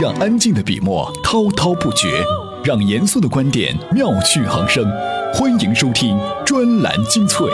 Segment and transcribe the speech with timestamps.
[0.00, 2.22] 让安静的笔墨滔滔不绝，
[2.62, 4.88] 让严肃的观点妙趣横生。
[5.34, 7.48] 欢迎收听专栏精粹。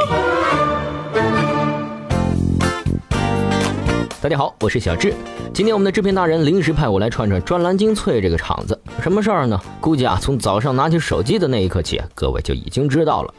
[4.21, 5.15] 大家好，我是小智。
[5.55, 8.79] 今天我们的制片大人临时派我来串串专栏精粹这个场子。
[9.03, 9.59] 什么事儿呢？
[9.81, 13.33] 估计啊，从早上拿起手机的那一刻起，各位就已经知道了。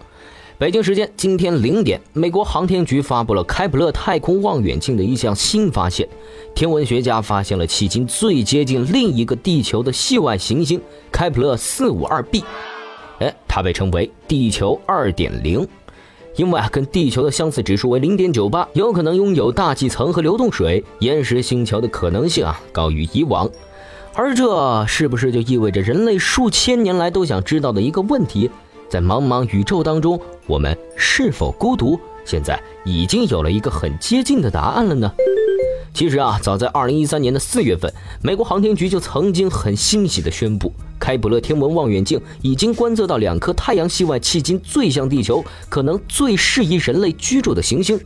[0.57, 6.07] 北京时间今天零点，美国航天局发布了开普勒太空望远镜的一项新发现。
[6.55, 12.41] 天文学家发现了迄今最接近另一个地球的系外行星开普勒四五二 b。
[13.20, 15.67] 哎，它被称为地球二点零，
[16.38, 23.49] 因为啊，跟地球的相似指数为零点九八，有可能拥有大气层和流动水、岩石星球的可能性啊，高于以往。
[24.13, 28.49] 而这是不是就意味着人类数千年来都想知道的一个问题？
[28.89, 31.99] 在茫茫宇宙当中，我们是否孤独？
[32.23, 35.11] 现在已经有了一个很接近的答案了呢。
[35.94, 47.97] 其实啊，早在2013年的4月份，美国航天局就曾经很欣喜地宣布，开普勒天文望远镜已经观测到两颗太阳系外迄今最像地球、可能最适宜人类居住的行星，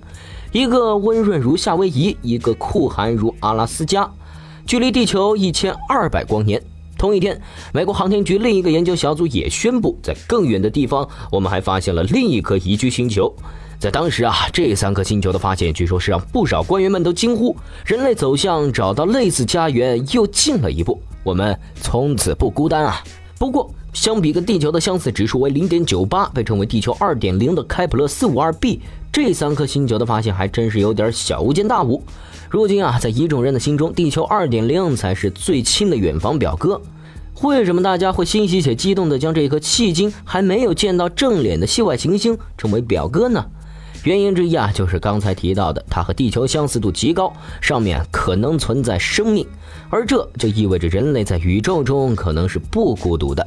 [0.52, 4.07] 一个温润如夏威夷，一个酷寒如阿拉斯加，
[4.67, 6.61] 距离地球1200光年。
[7.00, 13.33] 同一天，美国航天局另一个研究小组也宣布，在更远的地方，我们还发现了另一颗宜居星球。
[13.80, 23.02] 在当时啊，这三颗星球的发现，据说是让不少官员们都惊呼：人类走向找到类似家园又近了一步，我们从此不孤单啊！
[23.38, 32.03] 不过，相比跟地球的相似指数为零点九八，被称为地球二点零的开普勒四五二 b，这三颗星球的发现还真是有点小巫见大巫。
[32.49, 36.81] 如今啊，在一众人的心中，地球二点零才是最亲的远房表哥。
[37.41, 43.45] 为什么大家会欣喜且激动地将这颗迄今还没有见到正脸的系外行星称为表哥呢？
[44.03, 49.45] 原因之一啊，就是刚才提到的，它和地球相似度极高，上面可能存在生命，
[49.89, 53.45] 而这就意味着人类在宇宙中可能是不孤独的。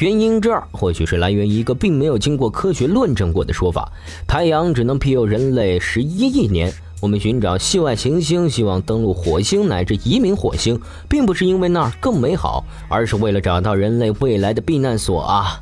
[0.00, 3.92] 原因之二，或许是来源于一个并没有经过科学论证过的说法：
[4.26, 6.72] 太阳只能庇佑人类十一亿年。
[7.00, 15.60] 我们寻找系外行星，希望登陆火星乃至移民火星，并不是因为那儿更美好，而是为了找到人类未来的避难所啊！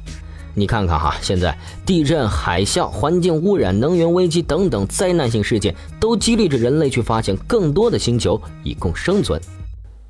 [0.55, 9.41] 你看看哈，现在地震、海啸、环境污染、能源危机等等灾难性事件，都激励着人类去发现更多的星球以供生存。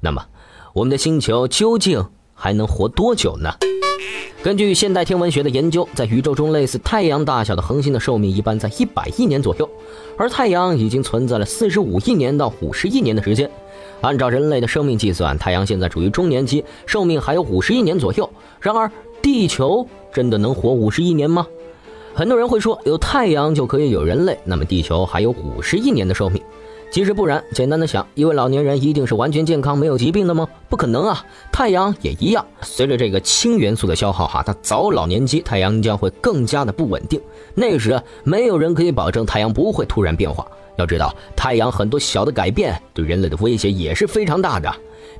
[0.00, 0.22] 那么，
[0.74, 2.04] 我们的星球究竟
[2.34, 3.50] 还能活多久呢？
[4.42, 9.68] 根据现代天文学的研究，在宇宙中类似太阳大小的恒星的寿命一般在一百亿年左右，
[10.16, 13.48] 而太阳已经存在了四十五亿年到五十亿年的时间。
[14.00, 18.28] 按照人类的生命计算，太阳现在处于中年期，寿命还有五十亿年左右。
[18.60, 18.90] 然而，
[19.22, 21.46] 地球真的能活五十亿年吗？
[22.12, 26.42] 很多人会说，有太阳就可以有人类，那么地球还有五十亿年的寿命。
[26.92, 30.46] 其实不然，简单的想，一位老年人一定是完全健康、没有疾病的吗？
[30.68, 31.24] 不可能啊！
[31.50, 37.18] 太阳也一样，随着这个氢元素的消耗，哈，它早老年期太阳将会更加的不稳定。
[37.54, 40.46] 那时没有人可以保证太阳不会突然变化。
[40.76, 44.70] 要知道，太阳很多小的改变对人类的威胁也是非常大的，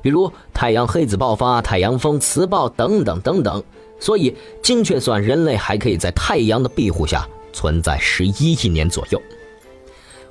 [0.03, 3.63] 比如太阳黑子爆发、太阳风、磁暴等等等等。
[3.99, 9.19] 所以，精确算，人类还可以在太阳的庇护下存在十一亿年左右。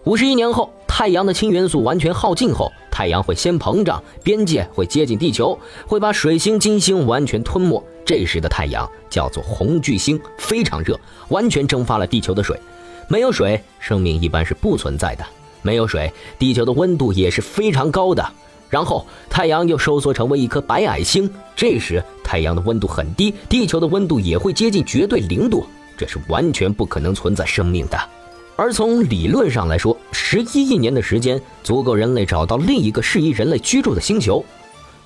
[0.04, 0.72] 五十一年后。
[0.94, 7.82] 太阳的氢元素完全耗尽后，太阳会先膨胀，边界会接近地球，会把水星、金星完全吞没。
[8.04, 11.00] 这时的太阳叫做红巨星，非常热，
[11.30, 12.60] 完全蒸发了地球的水。
[13.08, 15.24] 没有水，生命一般是不存在的。
[15.62, 18.22] 没有水，地球的温度也是非常高的。
[18.68, 25.64] 然后太阳又收缩成为一颗白矮星，这时太阳的温度很低，地球的温度也会接近绝对零度，
[25.96, 27.98] 这是完全不可能存在生命的。
[28.62, 34.44] 而从理论上来说，十一亿年的时间足够人类找到另一个适宜人类居住的星球。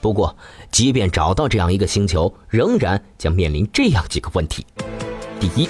[0.02, 0.36] 不过，
[0.70, 4.66] 即便找到这样一个星球，仍然将面临这样几个问题：
[5.40, 5.66] 第一，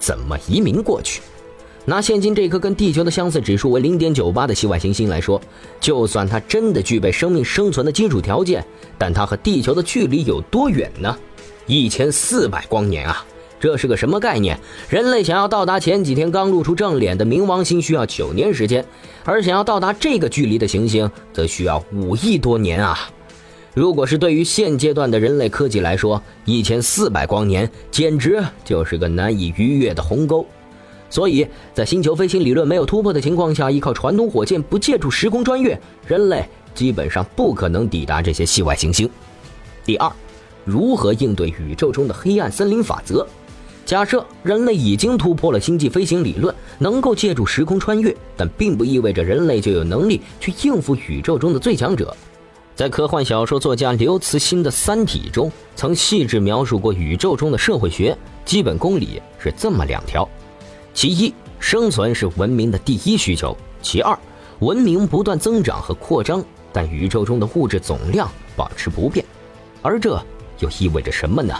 [0.00, 1.20] 怎么移民过去？
[1.84, 5.40] 拿现今这颗跟地球的相似指数为零点九八的系外行星来说，
[5.80, 8.66] 就算它真的具备生命生存的基础条件，
[8.98, 11.16] 但它和地球的距离有多远呢？
[11.68, 13.24] 一千四百光年啊！
[13.60, 14.58] 这是个什么概念？
[14.88, 18.82] 人类想要到达前几天刚露出正脸的冥王星，需要九年时间；
[19.24, 23.10] 而想要到达这个距离的行星，则需要五亿多年啊！
[23.74, 30.44] 如果是对于现阶段的人类科技来说，一千四百光年简直就是个难以逾越的鸿沟。
[31.10, 36.44] 所以在星球飞行理论没有突破的情况下，依靠传统火箭不借助时空穿越，人类
[36.74, 39.08] 基本上不可能抵达这些系外行星。
[39.84, 40.10] 第二，
[40.64, 43.26] 如何应对宇宙中的黑暗森林法则？
[43.88, 52.14] 假设人类已经突破了星际飞行理论，能够借助时空穿越，但并不意味着人类就有能力去应付宇宙中的最强者。
[52.76, 58.14] 在科幻小说作家刘慈欣的《三体》中，曾细致描述过宇宙中的社会学
[58.44, 60.28] 基本公理是这么两条：
[60.92, 64.14] 其一，生存是文明的第一需求；其二，
[64.58, 66.44] 文明不断增长和扩张，
[66.74, 69.24] 但宇宙中的物质总量保持不变。
[69.80, 70.22] 而这
[70.58, 71.54] 又意味着什么呢？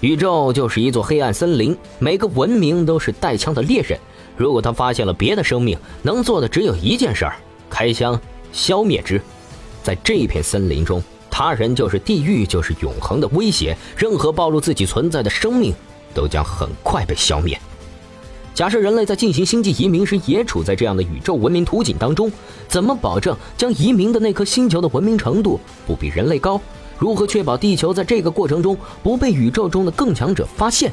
[0.00, 3.98] 宇宙就是一座黑暗森林，每个文明都是带枪的猎人。
[4.34, 7.36] 如果他发现了别的生命，能做的只有一件事儿：
[7.68, 8.18] 开枪
[8.50, 9.20] 消灭之。
[9.82, 13.76] 在这片森林中，他人就是地狱，就是永恒的威胁。
[13.94, 15.74] 任何暴露自己存在的生命，
[16.14, 17.60] 都将很快被消灭。
[18.54, 22.32] 假设人类在进行星际移民时，也处在这样的宇宙文明图景当中，
[22.68, 26.58] 怎么保证将移民的那颗星球的文明程度不比人类高？
[27.00, 30.92] 如何确保地球在这个过程中不被宇宙中的更强者发现？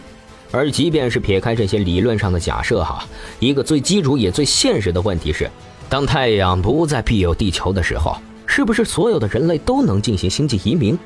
[0.51, 3.06] 而即便是撇开这些理论上的假设，哈，
[3.39, 5.51] 一个最基础也最现实的问题是：
[5.89, 8.15] 当太阳不再庇佑地球的时候。
[8.50, 10.98] 是不是所有的人类都能进行星际移民？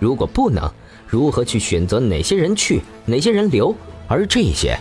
[0.00, 0.68] 如果不能，
[1.06, 3.72] 如何去选择哪些人去，哪些人留？
[4.08, 4.76] 而这些，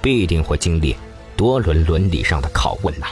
[0.00, 0.96] 必定会经历
[1.36, 3.06] 多轮伦理上的拷问呐。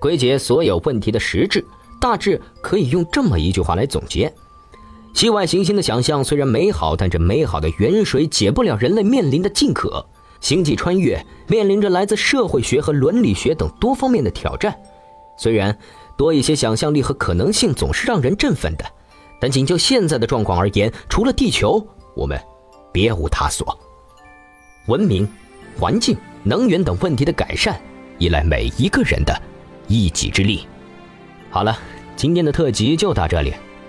[0.00, 1.64] 归结所有问题的实质，
[2.00, 4.30] 大致可以用这么一句话来总结：
[5.18, 10.06] 系外行星的想象虽然美好，但这美好的远水解不了人类面临的近渴。
[10.40, 14.72] 星际穿越面临着来自社会学和伦理学等多方面的挑战，
[15.36, 15.76] 虽然。
[16.16, 18.84] 多一些想象力和可能性总是让人振奋的，
[19.40, 22.40] 但仅就现在的状况而言，除了地球，我们
[22.92, 23.76] 别无他所。
[24.86, 25.28] 文明、
[25.78, 27.80] 环境、能源等问题的改善，
[28.18, 29.36] 依赖每一个人的
[29.88, 30.64] 一己之力。
[31.50, 31.76] 好了，
[32.14, 33.52] 今天的特辑就到这里，